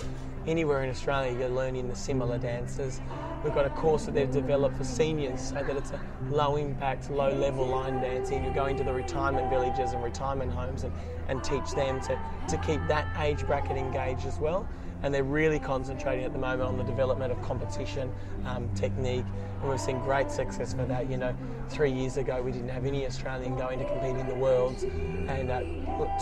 anywhere 0.47 0.83
in 0.85 0.91
Australia 0.91 1.37
you're 1.39 1.49
learning 1.49 1.89
the 1.89 1.97
similar 1.97 2.39
dances. 2.39 3.01
We've 3.43 3.55
got 3.55 3.67
a 3.67 3.71
course 3.71 4.07
that 4.07 4.15
they've 4.15 4.31
developed 4.31 4.77
for 4.77 4.85
seniors 4.85 5.41
so 5.41 5.63
that 5.63 5.77
it's 5.77 5.93
a 5.93 6.01
low 6.31 6.57
impact, 6.57 7.09
low 7.11 7.33
level 7.33 7.67
line 7.67 8.01
dancing. 8.01 8.45
You 8.45 8.51
go 8.51 8.67
into 8.67 8.83
the 8.83 8.93
retirement 8.93 9.49
villages 9.49 9.93
and 9.93 10.03
retirement 10.03 10.53
homes 10.53 10.83
and, 10.83 10.93
and 11.29 11.43
teach 11.45 11.71
them 11.73 12.01
to, 12.03 12.19
to 12.49 12.59
keep 12.59 12.85
that 12.89 13.07
age 13.21 13.47
bracket 13.47 13.77
engaged 13.77 14.27
as 14.27 14.39
well 14.41 14.67
and 15.03 15.15
they're 15.15 15.25
really 15.25 15.59
concentrating 15.59 16.25
at 16.25 16.33
the 16.33 16.39
moment 16.39 16.69
on 16.69 16.77
the 16.77 16.85
development 16.85 17.33
of 17.33 17.41
competition 17.43 18.13
um, 18.47 18.69
technique, 18.75 19.25
and 19.61 19.71
we've 19.71 19.81
seen 19.81 19.99
great 20.01 20.31
success 20.31 20.75
for 20.75 20.85
that. 20.87 21.11
You 21.11 21.17
know, 21.17 21.37
three 21.69 21.91
years 21.91 22.17
ago 22.17 22.41
we 22.43 22.53
didn't 22.53 22.69
have 22.69 22.87
any 22.87 23.07
Australian 23.07 23.57
going 23.57 23.79
to 23.79 23.85
compete 23.85 24.17
in 24.17 24.27
the 24.27 24.35
Worlds, 24.35 24.85
and 24.85 25.51
uh, 25.51 25.61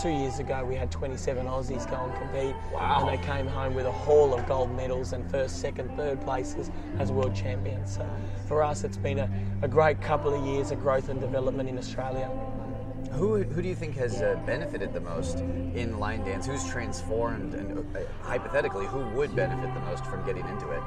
two 0.01 0.09
years 0.09 0.39
ago 0.39 0.63
we 0.63 0.75
had 0.75 0.91
27 0.91 1.45
Aussies 1.45 1.89
go 1.89 1.97
and 1.97 2.13
compete, 2.15 2.55
wow. 2.73 2.99
and 2.99 3.09
they 3.09 3.23
came 3.25 3.47
home 3.47 3.73
with 3.73 3.85
a 3.85 3.91
haul 3.91 4.33
of 4.33 4.47
gold 4.47 4.75
medals 4.75 5.13
and 5.13 5.29
first, 5.29 5.59
second, 5.61 5.95
third 5.95 6.21
places 6.21 6.71
as 6.99 7.11
world 7.11 7.35
champions. 7.35 7.95
So 7.95 8.09
for 8.47 8.63
us, 8.63 8.83
it's 8.83 8.97
been 8.97 9.19
a, 9.19 9.29
a 9.61 9.67
great 9.67 10.01
couple 10.01 10.33
of 10.33 10.45
years 10.45 10.71
of 10.71 10.79
growth 10.79 11.09
and 11.09 11.19
development 11.19 11.69
in 11.69 11.77
Australia. 11.77 12.29
Who, 13.11 13.43
who 13.43 13.61
do 13.61 13.67
you 13.67 13.75
think 13.75 13.95
has 13.95 14.21
uh, 14.21 14.39
benefited 14.45 14.93
the 14.93 14.99
most 14.99 15.39
in 15.39 15.99
line 15.99 16.23
dance? 16.23 16.45
Who's 16.45 16.67
transformed, 16.67 17.53
and 17.53 17.95
uh, 17.95 17.99
hypothetically, 18.21 18.85
who 18.85 18.99
would 19.15 19.35
benefit 19.35 19.73
the 19.73 19.79
most 19.81 20.05
from 20.05 20.25
getting 20.25 20.47
into 20.47 20.69
it? 20.71 20.83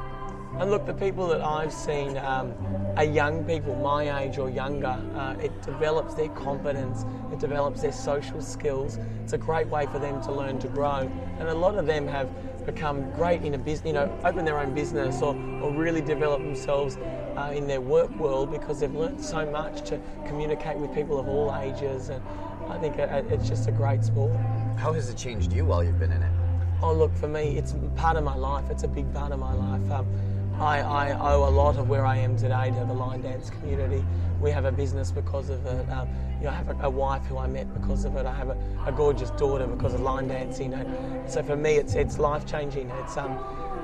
And 0.58 0.70
look, 0.70 0.84
the 0.84 0.94
people 0.94 1.26
that 1.28 1.40
I've 1.40 1.72
seen 1.72 2.18
um, 2.18 2.54
are 2.96 3.04
young 3.04 3.44
people, 3.44 3.74
my 3.76 4.22
age 4.22 4.38
or 4.38 4.50
younger. 4.50 4.98
Uh, 5.14 5.36
it 5.42 5.62
develops 5.62 6.14
their 6.14 6.28
confidence, 6.30 7.04
it 7.32 7.38
develops 7.38 7.82
their 7.82 7.92
social 7.92 8.42
skills. 8.42 8.98
It's 9.22 9.32
a 9.32 9.38
great 9.38 9.68
way 9.68 9.86
for 9.86 9.98
them 9.98 10.20
to 10.22 10.32
learn 10.32 10.58
to 10.58 10.68
grow. 10.68 11.10
And 11.38 11.48
a 11.48 11.54
lot 11.54 11.76
of 11.76 11.86
them 11.86 12.06
have 12.08 12.30
become 12.66 13.10
great 13.12 13.42
in 13.42 13.54
a 13.54 13.58
business, 13.58 13.86
you 13.86 13.92
know, 13.92 14.20
open 14.24 14.44
their 14.44 14.58
own 14.58 14.74
business 14.74 15.22
or, 15.22 15.34
or 15.62 15.72
really 15.72 16.02
develop 16.02 16.42
themselves 16.42 16.98
uh, 17.40 17.50
in 17.52 17.66
their 17.66 17.80
work 17.80 18.10
world 18.16 18.50
because 18.50 18.80
they've 18.80 18.94
learned 18.94 19.24
so 19.24 19.46
much 19.50 19.82
to 19.88 20.00
communicate 20.26 20.76
with 20.76 20.94
people 20.94 21.18
of 21.18 21.28
all 21.28 21.54
ages. 21.56 22.10
And 22.10 22.22
I 22.68 22.78
think 22.78 22.98
it's 22.98 23.48
just 23.48 23.68
a 23.68 23.72
great 23.72 24.04
sport. 24.04 24.36
How 24.76 24.92
has 24.92 25.08
it 25.08 25.16
changed 25.16 25.52
you 25.52 25.64
while 25.64 25.82
you've 25.82 25.98
been 25.98 26.12
in 26.12 26.22
it? 26.22 26.32
Oh, 26.82 26.92
look, 26.92 27.14
for 27.14 27.28
me, 27.28 27.58
it's 27.58 27.74
part 27.96 28.16
of 28.16 28.24
my 28.24 28.36
life. 28.36 28.70
It's 28.70 28.84
a 28.84 28.88
big 28.88 29.12
part 29.12 29.32
of 29.32 29.38
my 29.38 29.52
life. 29.52 29.90
Um, 29.90 30.06
I, 30.58 30.80
I, 30.80 31.32
owe 31.32 31.48
a 31.48 31.50
lot 31.50 31.76
of 31.76 31.88
where 31.88 32.04
I 32.04 32.18
am 32.18 32.36
today 32.36 32.70
to 32.70 32.84
the 32.86 32.92
line 32.92 33.22
dance 33.22 33.48
community. 33.48 34.04
We 34.40 34.50
have 34.50 34.66
a 34.66 34.72
business 34.72 35.10
because 35.10 35.48
of 35.48 35.64
it. 35.64 35.90
Um, 35.90 36.08
you 36.38 36.44
know, 36.44 36.50
I 36.50 36.54
have 36.54 36.68
a, 36.68 36.86
a, 36.86 36.90
wife 36.90 37.24
who 37.26 37.38
I 37.38 37.46
met 37.46 37.72
because 37.72 38.04
of 38.04 38.16
it. 38.16 38.26
I 38.26 38.34
have 38.34 38.50
a, 38.50 38.58
a, 38.86 38.92
gorgeous 38.92 39.30
daughter 39.30 39.66
because 39.66 39.94
of 39.94 40.00
line 40.00 40.28
dancing. 40.28 40.74
And 40.74 41.30
so 41.30 41.42
for 41.42 41.56
me, 41.56 41.76
it's 41.76 41.94
it's 41.94 42.18
life 42.18 42.44
changing. 42.46 42.90
It's 43.02 43.16
um, 43.16 43.38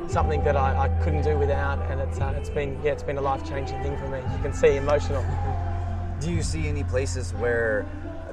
something 0.09 0.43
that 0.45 0.57
I, 0.57 0.85
I 0.85 0.89
couldn't 1.03 1.23
do 1.23 1.37
without, 1.39 1.79
and 1.91 2.01
it's 2.01 2.21
uh, 2.21 2.35
it's 2.37 2.51
been 2.51 2.81
yeah, 2.83 2.93
it's 2.93 3.03
been 3.03 3.19
a 3.19 3.23
life 3.23 3.47
changing 3.49 3.83
thing 3.83 3.97
for 3.97 4.09
me. 4.09 4.19
You 4.19 4.43
can 4.43 4.53
see 4.53 4.77
emotional. 4.77 5.25
Do 6.21 6.33
you 6.33 6.43
see 6.43 6.69
any 6.69 6.85
places 6.85 7.35
where 7.35 7.87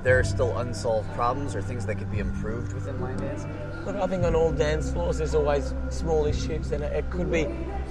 there 0.03 0.19
are 0.19 0.23
still 0.23 0.57
unsolved 0.57 1.11
problems 1.13 1.55
or 1.55 1.61
things 1.61 1.85
that 1.85 1.95
could 1.95 2.11
be 2.11 2.19
improved 2.19 2.73
within 2.73 2.99
line 2.99 3.17
dance? 3.17 3.45
Look, 3.85 3.95
I 3.95 4.07
think 4.07 4.23
on 4.23 4.35
all 4.35 4.51
dance 4.51 4.91
floors 4.91 5.17
there's 5.17 5.35
always 5.35 5.73
small 5.89 6.25
issues, 6.25 6.71
and 6.71 6.83
it, 6.83 7.09
could 7.09 7.31
be 7.31 7.47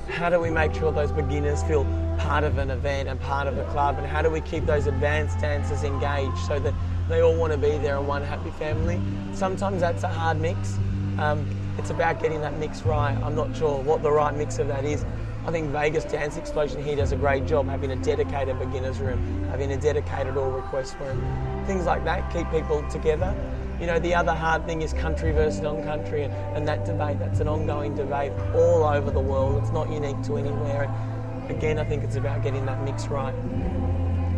how 0.09 0.31
do 0.31 0.39
we 0.39 0.51
make 0.51 0.75
sure 0.75 0.93
those 0.93 1.13
beginners 1.13 1.63
feel 1.65 1.85
part 2.19 2.45
of 2.45 2.59
an 2.59 2.71
event 2.71 3.09
and 3.09 3.21
part 3.21 3.47
of 3.47 3.59
a 3.59 3.65
club, 3.67 3.99
and 3.99 4.07
how 4.07 4.23
do 4.23 4.31
we 4.31 4.41
keep 4.41 4.65
those 4.67 4.87
advanced 4.87 5.39
dancers 5.41 5.85
engaged 5.85 6.39
so 6.47 6.59
that 6.59 6.75
they 7.09 7.21
all 7.21 7.37
want 7.37 7.53
to 7.53 7.59
be 7.59 7.77
there 7.79 7.99
in 7.99 8.07
one 8.07 8.23
happy 8.23 8.51
family? 8.53 9.01
Sometimes 9.35 9.81
that's 9.81 10.03
a 10.03 10.09
hard 10.09 10.41
mix. 10.41 10.79
Um, 11.19 11.47
it's 11.79 11.91
about 11.91 12.21
getting 12.21 12.41
that 12.43 12.59
mix 12.59 12.83
right. 12.83 13.17
I'm 13.23 13.35
not 13.35 13.57
sure 13.57 13.81
what 13.81 14.03
the 14.03 14.11
right 14.11 14.35
mix 14.37 14.59
of 14.59 14.69
that 14.69 14.85
is. 14.85 15.05
I 15.45 15.51
think 15.51 15.71
Vegas 15.71 16.05
Dance 16.05 16.37
Explosion 16.37 16.85
here 16.85 16.97
does 16.97 17.11
a 17.11 17.17
great 17.17 17.47
job 17.47 17.67
having 17.67 17.91
a 17.91 17.97
dedicated 17.97 18.59
beginners 18.59 19.01
room, 19.01 19.45
having 19.51 19.73
a 19.73 19.77
dedicated 19.77 20.37
all 20.37 20.51
request 20.51 20.97
room. 21.01 21.21
Things 21.67 21.85
like 21.85 22.05
that 22.05 22.33
keep 22.33 22.49
people 22.51 22.89
together. 22.89 23.35
You 23.81 23.87
know, 23.87 23.99
the 23.99 24.15
other 24.15 24.33
hard 24.33 24.67
thing 24.67 24.83
is 24.83 24.93
country 24.93 25.33
versus 25.33 25.61
non 25.61 25.83
country, 25.83 26.23
and, 26.23 26.33
and 26.57 26.69
that 26.69 26.85
debate, 26.85 27.19
that's 27.19 27.41
an 27.41 27.49
ongoing 27.49 27.97
debate 27.97 28.33
all 28.55 28.85
over 28.85 29.11
the 29.11 29.21
world. 29.21 29.61
It's 29.61 29.73
not 29.73 29.91
unique 29.91 30.23
to 30.25 30.37
anywhere. 30.37 30.85
And 30.85 31.51
again, 31.51 31.79
I 31.79 31.85
think 31.85 32.05
it's 32.05 32.17
about 32.17 32.45
getting 32.45 32.65
that 32.67 32.85
mix 32.85 33.09
right. 33.09 33.35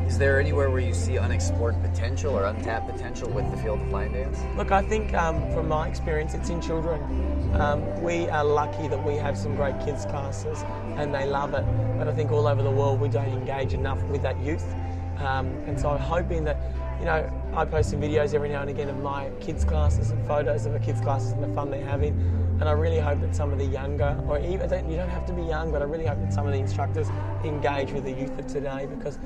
Is 0.07 0.19
there 0.19 0.39
anywhere 0.39 0.71
where 0.71 0.81
you 0.81 0.93
see 0.93 1.19
unexplored 1.19 1.81
potential 1.83 2.35
or 2.35 2.45
untapped 2.45 2.91
potential 2.91 3.29
with 3.31 3.51
the 3.51 3.57
field 3.57 3.81
of 3.81 3.89
line 3.89 4.13
dance? 4.13 4.39
Look, 4.57 4.71
I 4.71 4.83
think 4.83 5.15
um, 5.15 5.51
from 5.53 5.69
my 5.69 5.89
experience, 5.89 6.35
it's 6.35 6.51
in 6.51 6.61
children. 6.61 7.01
Um, 7.55 8.03
we 8.03 8.29
are 8.29 8.45
lucky 8.45 8.87
that 8.87 9.03
we 9.03 9.15
have 9.15 9.37
some 9.37 9.57
great 9.57 9.81
kids 9.81 10.05
classes 10.05 10.63
and 10.97 11.15
they 11.15 11.27
love 11.27 11.55
it. 11.55 11.65
But 11.99 12.07
I 12.07 12.13
think 12.13 12.31
all 12.31 12.47
over 12.47 12.63
the 12.63 12.71
world 12.71 13.01
we 13.01 13.09
don't 13.09 13.29
engage 13.29 13.73
enough 13.73 14.03
with 14.05 14.23
that 14.23 14.39
youth. 14.41 14.65
Um, 15.19 15.47
and 15.67 15.81
so 15.81 15.91
I'm 15.91 15.99
hoping 15.99 16.45
that 16.45 16.61
you 16.99 17.07
know, 17.07 17.29
I 17.55 17.65
post 17.65 17.91
some 17.91 18.01
videos 18.01 18.35
every 18.35 18.51
now 18.51 18.61
and 18.61 18.71
again 18.71 18.89
of 18.89 18.99
my 19.03 19.31
kids' 19.41 19.65
classes 19.65 20.11
and 20.11 20.27
photos 20.27 20.67
of 20.67 20.75
the 20.75 20.79
kids' 20.79 21.01
classes 21.01 21.33
and 21.33 21.43
the 21.43 21.55
fun 21.55 21.71
they're 21.71 21.85
having. 21.85 22.13
And 22.61 22.69
I 22.69 22.73
really 22.73 23.01
hope 23.01 23.21
that 23.21 23.35
some 23.35 23.53
of 23.53 23.59
the 23.59 23.67
younger, 23.67 24.17
or 24.29 24.39
even 24.39 24.89
you 24.89 24.97
don't 24.97 25.09
have 25.09 25.27
to 25.27 25.33
be 25.33 25.43
young, 25.43 25.73
but 25.73 25.83
I 25.83 25.87
really 25.87 26.07
hope 26.07 26.21
that 26.21 26.33
some 26.33 26.47
of 26.47 26.53
the 26.53 26.59
instructors 26.59 27.09
engage 27.43 27.91
with 27.91 28.05
the 28.05 28.13
youth 28.13 28.39
of 28.39 28.47
today 28.47 28.87
because 28.87 29.19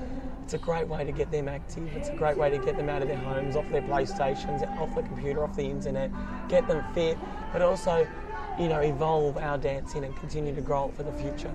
it's 0.48 0.54
a 0.54 0.58
great 0.64 0.88
way 0.88 1.04
to 1.04 1.12
get 1.12 1.30
them 1.30 1.46
active. 1.46 1.94
It's 1.94 2.08
a 2.08 2.14
great 2.14 2.38
way 2.38 2.48
to 2.48 2.56
get 2.56 2.78
them 2.78 2.88
out 2.88 3.02
of 3.02 3.08
their 3.08 3.18
homes, 3.18 3.54
off 3.54 3.68
their 3.68 3.82
PlayStations, 3.82 4.66
off 4.80 4.94
the 4.94 5.02
computer, 5.02 5.44
off 5.44 5.54
the 5.54 5.64
internet, 5.64 6.10
get 6.48 6.66
them 6.66 6.82
fit, 6.94 7.18
but 7.52 7.60
also, 7.60 8.08
you 8.58 8.68
know, 8.68 8.80
evolve 8.80 9.36
our 9.36 9.58
dancing 9.58 10.04
and 10.04 10.16
continue 10.16 10.54
to 10.54 10.62
grow 10.62 10.88
it 10.88 10.94
for 10.94 11.02
the 11.02 11.12
future. 11.12 11.52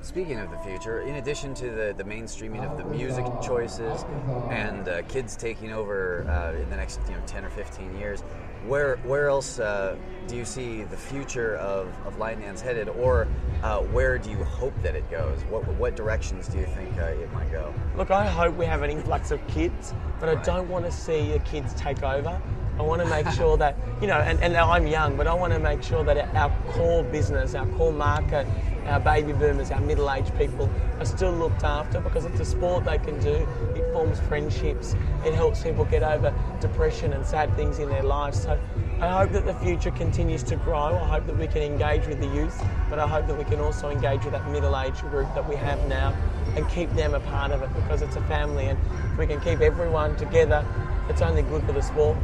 Speaking 0.00 0.38
of 0.38 0.48
the 0.52 0.58
future, 0.58 1.00
in 1.00 1.16
addition 1.16 1.54
to 1.54 1.70
the, 1.70 1.92
the 1.96 2.04
mainstreaming 2.04 2.64
of 2.64 2.78
the 2.78 2.84
music 2.84 3.26
choices 3.42 4.04
and 4.48 4.88
uh, 4.88 5.02
kids 5.08 5.34
taking 5.34 5.72
over 5.72 6.24
uh, 6.28 6.56
in 6.56 6.70
the 6.70 6.76
next 6.76 7.00
you 7.08 7.16
know 7.16 7.22
10 7.26 7.44
or 7.44 7.50
15 7.50 7.98
years, 7.98 8.22
where 8.66 8.96
where 8.98 9.28
else 9.28 9.58
uh, 9.58 9.96
do 10.26 10.36
you 10.36 10.44
see 10.44 10.84
the 10.84 10.96
future 10.96 11.56
of, 11.56 11.88
of 12.06 12.18
line 12.18 12.40
dance 12.40 12.60
headed, 12.60 12.88
or 12.88 13.26
uh, 13.62 13.80
where 13.80 14.18
do 14.18 14.30
you 14.30 14.42
hope 14.44 14.74
that 14.82 14.94
it 14.94 15.10
goes? 15.10 15.42
What 15.44 15.66
what 15.76 15.96
directions 15.96 16.48
do 16.48 16.58
you 16.58 16.66
think 16.66 16.96
uh, 16.98 17.06
it 17.06 17.32
might 17.32 17.50
go? 17.50 17.74
Look, 17.96 18.10
I 18.10 18.26
hope 18.26 18.54
we 18.56 18.66
have 18.66 18.82
an 18.82 18.90
influx 18.90 19.30
of 19.30 19.44
kids, 19.48 19.94
but 20.18 20.28
I 20.28 20.40
don't 20.42 20.68
want 20.68 20.84
to 20.84 20.92
see 20.92 21.32
the 21.32 21.40
kids 21.40 21.74
take 21.74 22.02
over. 22.02 22.40
I 22.78 22.82
want 22.82 23.02
to 23.02 23.08
make 23.08 23.28
sure 23.36 23.56
that, 23.58 23.76
you 24.00 24.06
know, 24.06 24.18
and, 24.18 24.40
and 24.40 24.56
I'm 24.56 24.86
young, 24.86 25.16
but 25.16 25.26
I 25.26 25.34
want 25.34 25.52
to 25.52 25.58
make 25.58 25.82
sure 25.82 26.04
that 26.04 26.34
our 26.34 26.50
core 26.72 27.04
business, 27.04 27.54
our 27.54 27.66
core 27.66 27.92
market, 27.92 28.46
our 28.86 29.00
baby 29.00 29.32
boomers, 29.32 29.70
our 29.70 29.80
middle 29.80 30.10
aged 30.10 30.36
people 30.36 30.70
are 30.98 31.04
still 31.04 31.32
looked 31.32 31.64
after 31.64 32.00
because 32.00 32.24
it's 32.24 32.40
a 32.40 32.44
sport 32.44 32.84
they 32.84 32.98
can 32.98 33.20
do. 33.20 33.46
It 33.74 33.92
forms 33.92 34.18
friendships, 34.20 34.94
it 35.24 35.34
helps 35.34 35.62
people 35.62 35.84
get 35.84 36.02
over 36.02 36.34
depression 36.60 37.12
and 37.12 37.24
sad 37.24 37.54
things 37.56 37.78
in 37.78 37.88
their 37.88 38.02
lives. 38.02 38.42
So 38.42 38.58
I 39.00 39.08
hope 39.08 39.32
that 39.32 39.46
the 39.46 39.54
future 39.54 39.90
continues 39.90 40.42
to 40.44 40.56
grow. 40.56 40.76
I 40.76 41.08
hope 41.08 41.26
that 41.26 41.38
we 41.38 41.46
can 41.46 41.62
engage 41.62 42.06
with 42.06 42.20
the 42.20 42.26
youth, 42.26 42.62
but 42.88 42.98
I 42.98 43.06
hope 43.06 43.26
that 43.28 43.36
we 43.36 43.44
can 43.44 43.60
also 43.60 43.90
engage 43.90 44.24
with 44.24 44.32
that 44.32 44.46
middle-aged 44.50 45.02
group 45.10 45.32
that 45.34 45.48
we 45.48 45.56
have 45.56 45.86
now 45.88 46.14
and 46.56 46.68
keep 46.68 46.90
them 46.94 47.14
a 47.14 47.20
part 47.20 47.52
of 47.52 47.62
it 47.62 47.72
because 47.74 48.02
it's 48.02 48.16
a 48.16 48.20
family. 48.22 48.66
And 48.66 48.78
if 49.12 49.18
we 49.18 49.26
can 49.26 49.40
keep 49.40 49.60
everyone 49.60 50.16
together, 50.16 50.66
it's 51.08 51.22
only 51.22 51.42
good 51.42 51.62
for 51.64 51.72
the 51.72 51.82
sport. 51.82 52.16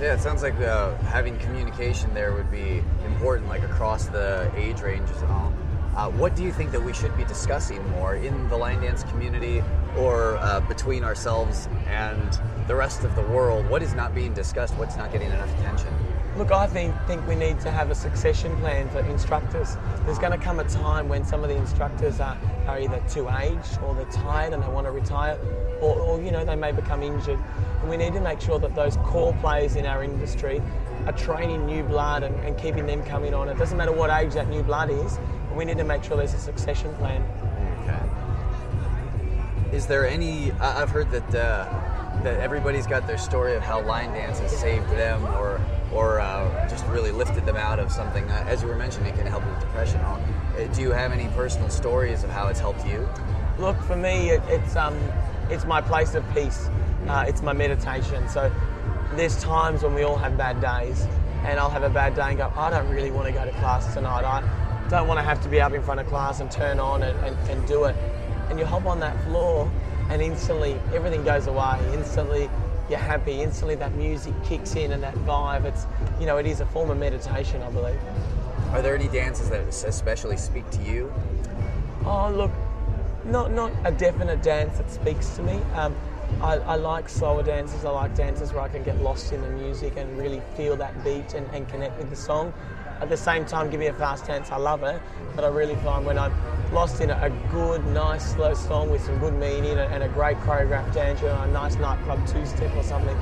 Yeah, 0.00 0.14
it 0.14 0.20
sounds 0.20 0.42
like 0.42 0.58
uh, 0.60 0.96
having 1.02 1.38
communication 1.38 2.12
there 2.14 2.32
would 2.32 2.50
be 2.50 2.82
important, 3.06 3.48
like 3.48 3.62
across 3.62 4.06
the 4.06 4.50
age 4.56 4.80
ranges 4.80 5.22
and 5.22 5.30
all. 5.30 5.52
Uh, 5.94 6.10
what 6.10 6.34
do 6.34 6.42
you 6.42 6.50
think 6.50 6.72
that 6.72 6.82
we 6.82 6.92
should 6.92 7.16
be 7.16 7.24
discussing 7.24 7.88
more 7.90 8.16
in 8.16 8.48
the 8.48 8.56
line 8.56 8.80
dance 8.80 9.04
community 9.04 9.62
or 9.96 10.36
uh, 10.38 10.60
between 10.62 11.04
ourselves 11.04 11.68
and 11.86 12.40
the 12.66 12.74
rest 12.74 13.04
of 13.04 13.14
the 13.14 13.22
world? 13.22 13.70
What 13.70 13.82
is 13.82 13.94
not 13.94 14.12
being 14.16 14.34
discussed? 14.34 14.74
What's 14.74 14.96
not 14.96 15.12
getting 15.12 15.30
enough 15.30 15.56
attention? 15.60 15.94
Look, 16.36 16.50
I 16.50 16.66
think, 16.66 16.92
think 17.06 17.24
we 17.28 17.36
need 17.36 17.60
to 17.60 17.70
have 17.70 17.92
a 17.92 17.94
succession 17.94 18.56
plan 18.56 18.90
for 18.90 18.98
instructors. 19.06 19.76
There's 20.04 20.18
going 20.18 20.32
to 20.32 20.44
come 20.44 20.58
a 20.58 20.64
time 20.64 21.08
when 21.08 21.24
some 21.24 21.44
of 21.44 21.48
the 21.48 21.56
instructors 21.56 22.18
are, 22.18 22.36
are 22.66 22.80
either 22.80 23.00
too 23.08 23.28
aged 23.30 23.78
or 23.84 23.94
they're 23.94 24.04
tired 24.06 24.52
and 24.52 24.60
they 24.60 24.68
want 24.68 24.88
to 24.88 24.90
retire, 24.90 25.38
or, 25.80 25.94
or 25.94 26.20
you 26.20 26.32
know 26.32 26.44
they 26.44 26.56
may 26.56 26.72
become 26.72 27.04
injured. 27.04 27.38
And 27.84 27.90
we 27.90 27.98
need 27.98 28.14
to 28.14 28.20
make 28.20 28.40
sure 28.40 28.58
that 28.60 28.74
those 28.74 28.96
core 29.04 29.34
players 29.42 29.76
in 29.76 29.84
our 29.84 30.02
industry 30.02 30.62
are 31.04 31.12
training 31.12 31.66
new 31.66 31.82
blood 31.82 32.22
and, 32.22 32.34
and 32.36 32.56
keeping 32.56 32.86
them 32.86 33.02
coming 33.02 33.34
on. 33.34 33.50
It 33.50 33.58
doesn't 33.58 33.76
matter 33.76 33.92
what 33.92 34.08
age 34.08 34.32
that 34.32 34.48
new 34.48 34.62
blood 34.62 34.88
is, 34.88 35.18
we 35.54 35.66
need 35.66 35.76
to 35.76 35.84
make 35.84 36.02
sure 36.02 36.16
there's 36.16 36.32
a 36.32 36.38
succession 36.38 36.94
plan. 36.94 37.22
Okay. 37.82 39.76
Is 39.76 39.86
there 39.86 40.08
any? 40.08 40.50
I've 40.52 40.88
heard 40.88 41.10
that 41.10 41.34
uh, 41.34 42.22
that 42.22 42.40
everybody's 42.40 42.86
got 42.86 43.06
their 43.06 43.18
story 43.18 43.54
of 43.54 43.62
how 43.62 43.82
line 43.82 44.14
dance 44.14 44.38
has 44.38 44.56
saved 44.56 44.88
them, 44.92 45.22
or 45.36 45.60
or 45.92 46.20
uh, 46.20 46.66
just 46.70 46.86
really 46.86 47.12
lifted 47.12 47.44
them 47.44 47.56
out 47.56 47.78
of 47.78 47.92
something. 47.92 48.24
Uh, 48.30 48.46
as 48.48 48.62
you 48.62 48.68
were 48.68 48.76
mentioning, 48.76 49.12
it 49.12 49.16
can 49.16 49.26
help 49.26 49.44
with 49.44 49.60
depression. 49.60 50.00
Uh, 50.00 50.18
Do 50.72 50.80
you 50.80 50.92
have 50.92 51.12
any 51.12 51.28
personal 51.34 51.68
stories 51.68 52.24
of 52.24 52.30
how 52.30 52.48
it's 52.48 52.60
helped 52.60 52.86
you? 52.86 53.06
Look, 53.58 53.78
for 53.82 53.96
me, 53.96 54.30
it, 54.30 54.42
it's 54.48 54.74
um, 54.74 54.98
it's 55.50 55.66
my 55.66 55.82
place 55.82 56.14
of 56.14 56.24
peace. 56.34 56.70
Uh, 57.08 57.24
it's 57.28 57.42
my 57.42 57.52
meditation. 57.52 58.28
So 58.28 58.52
there's 59.14 59.40
times 59.42 59.82
when 59.82 59.94
we 59.94 60.02
all 60.02 60.16
have 60.16 60.36
bad 60.36 60.60
days, 60.60 61.06
and 61.44 61.58
I'll 61.60 61.70
have 61.70 61.82
a 61.82 61.90
bad 61.90 62.14
day 62.14 62.28
and 62.28 62.38
go, 62.38 62.52
I 62.56 62.70
don't 62.70 62.88
really 62.88 63.10
want 63.10 63.26
to 63.26 63.32
go 63.32 63.44
to 63.44 63.52
class 63.52 63.92
tonight. 63.92 64.24
I 64.24 64.42
don't 64.88 65.06
want 65.06 65.18
to 65.18 65.22
have 65.22 65.42
to 65.42 65.48
be 65.48 65.60
up 65.60 65.72
in 65.72 65.82
front 65.82 66.00
of 66.00 66.06
class 66.06 66.40
and 66.40 66.50
turn 66.50 66.80
on 66.80 67.02
and, 67.02 67.18
and, 67.24 67.36
and 67.50 67.68
do 67.68 67.84
it. 67.84 67.96
And 68.48 68.58
you 68.58 68.64
hop 68.64 68.86
on 68.86 69.00
that 69.00 69.22
floor, 69.24 69.70
and 70.10 70.20
instantly 70.22 70.78
everything 70.92 71.24
goes 71.24 71.46
away. 71.46 71.78
Instantly 71.92 72.50
you're 72.88 72.98
happy. 72.98 73.40
Instantly 73.40 73.76
that 73.76 73.94
music 73.94 74.34
kicks 74.44 74.76
in 74.76 74.92
and 74.92 75.02
that 75.02 75.14
vibe. 75.16 75.64
It's 75.64 75.86
you 76.20 76.26
know 76.26 76.36
it 76.36 76.46
is 76.46 76.60
a 76.60 76.66
form 76.66 76.90
of 76.90 76.98
meditation, 76.98 77.62
I 77.62 77.70
believe. 77.70 77.98
Are 78.72 78.82
there 78.82 78.94
any 78.94 79.08
dances 79.08 79.50
that 79.50 79.66
especially 79.68 80.36
speak 80.36 80.68
to 80.70 80.82
you? 80.82 81.12
Oh, 82.04 82.30
look, 82.30 82.50
not 83.24 83.52
not 83.52 83.72
a 83.84 83.92
definite 83.92 84.42
dance 84.42 84.76
that 84.78 84.90
speaks 84.90 85.36
to 85.36 85.42
me. 85.42 85.60
Um, 85.74 85.94
I, 86.40 86.56
I 86.56 86.74
like 86.76 87.08
slower 87.08 87.42
dances. 87.42 87.84
I 87.84 87.90
like 87.90 88.14
dances 88.14 88.52
where 88.52 88.62
I 88.62 88.68
can 88.68 88.82
get 88.82 89.00
lost 89.00 89.32
in 89.32 89.40
the 89.40 89.48
music 89.48 89.94
and 89.96 90.18
really 90.18 90.42
feel 90.56 90.76
that 90.76 91.02
beat 91.04 91.34
and, 91.34 91.48
and 91.54 91.68
connect 91.68 91.98
with 91.98 92.10
the 92.10 92.16
song. 92.16 92.52
At 93.00 93.08
the 93.08 93.16
same 93.16 93.44
time, 93.44 93.70
give 93.70 93.80
me 93.80 93.86
a 93.86 93.92
fast 93.92 94.26
dance. 94.26 94.50
I 94.50 94.56
love 94.56 94.82
it, 94.82 95.00
but 95.34 95.44
I 95.44 95.48
really 95.48 95.74
find 95.76 96.06
when 96.06 96.18
I'm 96.18 96.32
lost 96.72 97.00
in 97.00 97.10
a, 97.10 97.18
a 97.20 97.30
good, 97.50 97.84
nice, 97.86 98.32
slow 98.32 98.54
song 98.54 98.90
with 98.90 99.04
some 99.04 99.18
good 99.18 99.34
meaning 99.34 99.72
and, 99.72 99.92
and 99.92 100.02
a 100.02 100.08
great 100.08 100.36
choreographed 100.38 100.94
dance, 100.94 101.20
know, 101.22 101.40
a 101.40 101.46
nice 101.48 101.76
nightclub 101.76 102.26
two-step 102.26 102.74
or 102.76 102.82
something, 102.82 103.16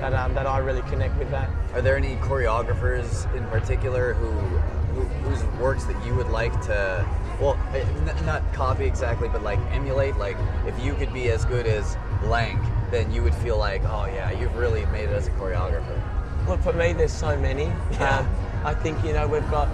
that 0.00 0.12
um, 0.14 0.34
that 0.34 0.46
I 0.46 0.58
really 0.58 0.82
connect 0.82 1.16
with 1.18 1.30
that. 1.30 1.50
Are 1.74 1.82
there 1.82 1.96
any 1.96 2.16
choreographers 2.16 3.32
in 3.34 3.44
particular 3.46 4.14
who, 4.14 4.30
who 4.30 5.02
whose 5.28 5.44
works 5.60 5.84
that 5.84 6.06
you 6.06 6.14
would 6.14 6.28
like 6.28 6.52
to, 6.62 7.06
well, 7.40 7.58
eh, 7.74 7.84
not 8.24 8.42
copy 8.52 8.84
exactly, 8.84 9.28
but 9.28 9.42
like 9.42 9.58
emulate? 9.72 10.16
Like, 10.16 10.36
if 10.66 10.78
you 10.82 10.94
could 10.94 11.12
be 11.12 11.28
as 11.30 11.44
good 11.44 11.66
as 11.66 11.96
blank, 12.20 12.60
then 12.90 13.10
you 13.12 13.22
would 13.22 13.34
feel 13.34 13.58
like, 13.58 13.82
oh 13.84 14.06
yeah, 14.06 14.30
you've 14.30 14.56
really 14.56 14.84
made 14.86 15.08
it 15.08 15.12
as 15.12 15.28
a 15.28 15.30
choreographer. 15.32 16.00
Look, 16.46 16.60
for 16.62 16.72
me, 16.72 16.92
there's 16.92 17.12
so 17.12 17.36
many. 17.36 17.64
Yeah. 17.92 18.18
Um, 18.18 18.28
I 18.64 18.74
think, 18.74 19.04
you 19.04 19.12
know, 19.12 19.28
we've 19.28 19.48
got 19.50 19.68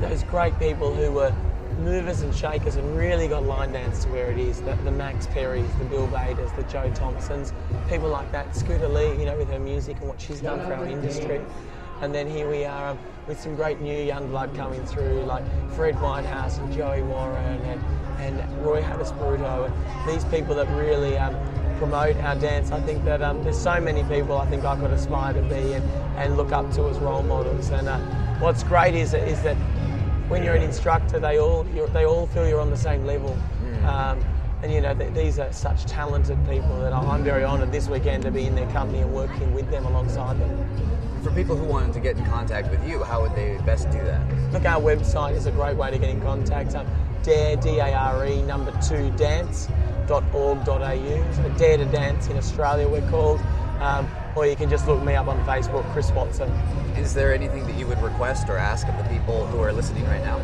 those 0.00 0.22
great 0.24 0.58
people 0.58 0.94
who 0.94 1.12
were 1.12 1.34
movers 1.78 2.20
and 2.22 2.34
shakers 2.34 2.76
and 2.76 2.96
really 2.96 3.28
got 3.28 3.44
line 3.44 3.72
dance 3.72 4.04
to 4.04 4.10
where 4.10 4.30
it 4.30 4.38
is. 4.38 4.60
The, 4.60 4.74
the 4.84 4.90
Max 4.90 5.26
Perrys, 5.26 5.66
the 5.78 5.84
Bill 5.86 6.06
Baders, 6.06 6.50
the 6.52 6.62
Jo 6.64 6.90
Thompsons, 6.94 7.52
people 7.88 8.08
like 8.08 8.30
that. 8.32 8.54
Scooter 8.54 8.88
Lee, 8.88 9.18
you 9.18 9.24
know, 9.24 9.36
with 9.36 9.48
her 9.48 9.58
music 9.58 9.98
and 9.98 10.08
what 10.08 10.20
she's 10.20 10.40
done 10.40 10.60
for 10.60 10.74
our 10.74 10.86
industry. 10.86 11.40
And 12.00 12.14
then 12.14 12.28
here 12.28 12.50
we 12.50 12.64
are 12.64 12.90
um, 12.90 12.98
with 13.28 13.40
some 13.40 13.54
great 13.54 13.80
new 13.80 13.96
young 13.96 14.28
blood 14.28 14.54
coming 14.56 14.84
through, 14.84 15.22
like 15.22 15.44
Fred 15.70 16.00
Whitehouse 16.00 16.58
and 16.58 16.72
Joey 16.72 17.02
Warren 17.02 17.60
and, 17.62 17.80
and 18.18 18.64
Roy 18.64 18.82
Hadisubroto. 18.82 19.70
And 19.70 20.10
these 20.10 20.24
people 20.24 20.54
that 20.56 20.68
really 20.70 21.16
um, 21.16 21.34
promote 21.82 22.14
our 22.18 22.36
dance. 22.36 22.70
I 22.70 22.80
think 22.80 23.04
that 23.04 23.22
um, 23.22 23.42
there's 23.42 23.58
so 23.58 23.80
many 23.80 24.04
people 24.04 24.38
I 24.38 24.46
think 24.46 24.64
I 24.64 24.78
could 24.78 24.92
aspire 24.92 25.32
to 25.34 25.42
be 25.42 25.72
and, 25.72 25.84
and 26.16 26.36
look 26.36 26.52
up 26.52 26.70
to 26.74 26.88
as 26.88 26.98
role 27.00 27.24
models. 27.24 27.70
And 27.70 27.88
uh, 27.88 27.98
what's 28.38 28.62
great 28.62 28.94
is, 28.94 29.14
is 29.14 29.42
that 29.42 29.56
when 30.28 30.44
you're 30.44 30.54
an 30.54 30.62
instructor, 30.62 31.18
they 31.18 31.40
all 31.40 31.66
you're, 31.74 31.88
they 31.88 32.06
all 32.06 32.28
feel 32.28 32.46
you're 32.46 32.60
on 32.60 32.70
the 32.70 32.76
same 32.76 33.04
level. 33.04 33.36
Um, 33.84 34.24
and 34.62 34.72
you 34.72 34.80
know 34.80 34.94
th- 34.94 35.12
these 35.12 35.40
are 35.40 35.52
such 35.52 35.84
talented 35.86 36.38
people 36.48 36.78
that 36.82 36.92
I'm 36.92 37.24
very 37.24 37.42
honoured 37.42 37.72
this 37.72 37.88
weekend 37.88 38.22
to 38.22 38.30
be 38.30 38.46
in 38.46 38.54
their 38.54 38.70
company 38.70 39.00
and 39.00 39.12
working 39.12 39.52
with 39.52 39.68
them 39.72 39.84
alongside 39.84 40.38
them. 40.38 41.20
For 41.24 41.32
people 41.32 41.56
who 41.56 41.64
wanted 41.64 41.94
to 41.94 42.00
get 42.00 42.16
in 42.16 42.24
contact 42.26 42.70
with 42.70 42.86
you, 42.88 43.02
how 43.02 43.22
would 43.22 43.34
they 43.34 43.58
best 43.66 43.90
do 43.90 43.98
that? 44.04 44.52
Look, 44.52 44.64
our 44.66 44.80
website 44.80 45.34
is 45.34 45.46
a 45.46 45.50
great 45.50 45.76
way 45.76 45.90
to 45.90 45.98
get 45.98 46.10
in 46.10 46.20
contact. 46.20 46.76
Um, 46.76 46.86
dare, 47.24 47.56
D-A-R-E, 47.56 48.42
number 48.42 48.70
two, 48.80 49.10
dance.org.au. 49.16 49.91
So 51.34 51.48
Dare 51.56 51.78
to 51.78 51.84
Dance 51.86 52.28
in 52.28 52.36
Australia, 52.36 52.88
we're 52.88 53.08
called. 53.10 53.40
Um, 53.80 54.08
or 54.34 54.46
you 54.46 54.56
can 54.56 54.70
just 54.70 54.86
look 54.86 55.02
me 55.02 55.14
up 55.14 55.26
on 55.26 55.38
Facebook, 55.44 55.90
Chris 55.92 56.10
Watson. 56.12 56.48
Is 56.96 57.14
there 57.14 57.34
anything 57.34 57.66
that 57.66 57.76
you 57.76 57.86
would 57.86 58.00
request 58.00 58.48
or 58.48 58.56
ask 58.56 58.86
of 58.88 58.96
the 58.96 59.04
people 59.04 59.46
who 59.46 59.60
are 59.60 59.72
listening 59.72 60.04
right 60.04 60.22
now? 60.22 60.40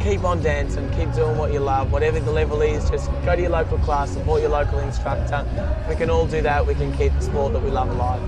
Keep 0.00 0.24
on 0.24 0.42
dancing, 0.42 0.88
keep 0.90 1.12
doing 1.14 1.38
what 1.38 1.52
you 1.52 1.60
love, 1.60 1.90
whatever 1.90 2.20
the 2.20 2.30
level 2.30 2.60
is, 2.62 2.90
just 2.90 3.10
go 3.24 3.34
to 3.34 3.40
your 3.40 3.50
local 3.50 3.78
class, 3.78 4.10
support 4.10 4.42
your 4.42 4.50
local 4.50 4.78
instructor. 4.80 5.46
If 5.82 5.88
we 5.88 5.96
can 5.96 6.10
all 6.10 6.26
do 6.26 6.42
that, 6.42 6.66
we 6.66 6.74
can 6.74 6.92
keep 6.96 7.12
the 7.14 7.22
sport 7.22 7.54
that 7.54 7.62
we 7.62 7.70
love 7.70 7.88
alive. 7.88 8.22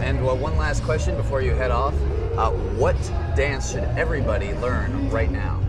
And 0.00 0.24
well, 0.24 0.36
one 0.36 0.56
last 0.56 0.84
question 0.84 1.16
before 1.16 1.42
you 1.42 1.52
head 1.52 1.72
off. 1.72 1.94
Uh, 2.36 2.52
what 2.76 2.96
dance 3.34 3.72
should 3.72 3.82
everybody 3.98 4.54
learn 4.54 5.10
right 5.10 5.30
now? 5.30 5.60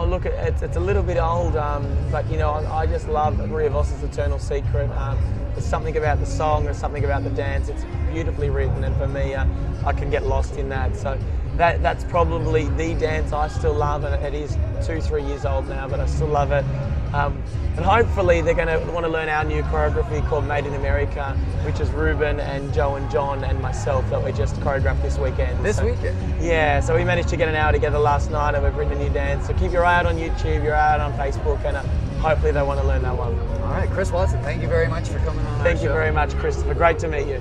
Oh, 0.00 0.04
look, 0.04 0.26
it's, 0.26 0.62
it's 0.62 0.76
a 0.76 0.80
little 0.80 1.02
bit 1.02 1.18
old, 1.18 1.56
um, 1.56 1.84
but 2.12 2.24
you 2.30 2.38
know, 2.38 2.50
I, 2.50 2.82
I 2.82 2.86
just 2.86 3.08
love 3.08 3.36
Maria 3.36 3.68
Voss's 3.68 4.00
Eternal 4.04 4.38
Secret. 4.38 4.88
Um, 4.92 5.18
there's 5.54 5.66
something 5.66 5.96
about 5.96 6.20
the 6.20 6.24
song, 6.24 6.62
there's 6.62 6.78
something 6.78 7.04
about 7.04 7.24
the 7.24 7.30
dance. 7.30 7.68
It's 7.68 7.82
beautifully 8.12 8.50
written, 8.50 8.84
and 8.84 8.96
for 8.96 9.08
me, 9.08 9.34
uh, 9.34 9.46
I 9.84 9.92
can 9.92 10.10
get 10.10 10.26
lost 10.26 10.56
in 10.56 10.68
that. 10.70 10.96
So 10.96 11.18
that 11.56 11.82
that's 11.82 12.04
probably 12.04 12.68
the 12.70 12.94
dance 12.94 13.32
I 13.32 13.48
still 13.48 13.74
love, 13.74 14.04
and 14.04 14.22
it 14.24 14.34
is 14.34 14.56
two, 14.86 15.00
three 15.00 15.22
years 15.24 15.44
old 15.44 15.68
now, 15.68 15.88
but 15.88 16.00
I 16.00 16.06
still 16.06 16.28
love 16.28 16.52
it. 16.52 16.64
Um, 17.14 17.42
and 17.76 17.84
hopefully, 17.86 18.42
they're 18.42 18.54
going 18.54 18.68
to 18.68 18.78
want 18.92 19.06
to 19.06 19.10
learn 19.12 19.28
our 19.28 19.44
new 19.44 19.62
choreography 19.62 20.26
called 20.28 20.44
Made 20.46 20.66
in 20.66 20.74
America, 20.74 21.32
which 21.64 21.78
is 21.80 21.88
Ruben 21.90 22.38
and 22.40 22.74
Joe 22.74 22.96
and 22.96 23.08
John 23.10 23.44
and 23.44 23.62
myself 23.62 24.08
that 24.10 24.22
we 24.22 24.32
just 24.32 24.56
choreographed 24.56 25.00
this 25.00 25.16
weekend. 25.16 25.64
This 25.64 25.76
So- 25.76 25.86
weekend? 25.86 26.16
yeah, 26.42 26.80
so 26.80 26.94
we 26.96 27.04
managed 27.04 27.28
to 27.28 27.36
get 27.36 27.48
an 27.48 27.54
hour 27.54 27.70
together 27.72 27.98
last 27.98 28.30
night 28.32 28.54
and 28.56 28.64
we've 28.64 28.76
written 28.76 28.94
a 28.94 28.98
new 28.98 29.10
dance. 29.10 29.46
So 29.46 29.54
keep 29.54 29.72
your 29.72 29.84
eye 29.84 29.94
out 29.96 30.06
on 30.06 30.16
YouTube, 30.16 30.64
your 30.64 30.74
eye 30.74 30.94
out 30.94 31.00
on 31.00 31.12
Facebook, 31.14 31.64
and 31.64 31.76
uh, 31.76 31.82
hopefully 32.20 32.50
they 32.50 32.62
want 32.62 32.80
to 32.80 32.86
learn 32.86 33.02
that 33.02 33.16
one. 33.16 33.38
All 33.62 33.70
right, 33.70 33.88
Chris 33.90 34.10
Watson, 34.10 34.42
thank 34.42 34.60
you 34.60 34.68
very 34.68 34.88
much 34.88 35.08
for 35.08 35.18
coming 35.20 35.46
on. 35.46 35.62
Thank 35.62 35.80
you 35.80 35.86
show. 35.88 35.94
very 35.94 36.10
much, 36.10 36.34
Christopher. 36.34 36.74
Great 36.74 36.98
to 36.98 37.08
meet 37.08 37.28
you. 37.28 37.40